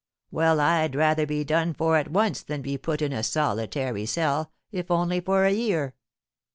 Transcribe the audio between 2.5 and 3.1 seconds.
be put